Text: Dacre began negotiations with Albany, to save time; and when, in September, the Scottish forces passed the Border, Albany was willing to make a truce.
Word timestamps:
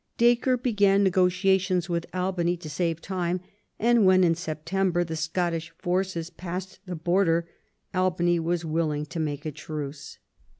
Dacre 0.17 0.57
began 0.57 1.03
negotiations 1.03 1.87
with 1.87 2.07
Albany, 2.11 2.57
to 2.57 2.67
save 2.71 3.03
time; 3.03 3.39
and 3.77 4.03
when, 4.03 4.23
in 4.23 4.33
September, 4.33 5.03
the 5.03 5.15
Scottish 5.15 5.69
forces 5.77 6.31
passed 6.31 6.79
the 6.87 6.95
Border, 6.95 7.47
Albany 7.93 8.39
was 8.39 8.65
willing 8.65 9.05
to 9.05 9.19
make 9.19 9.45
a 9.45 9.51
truce. 9.51 10.17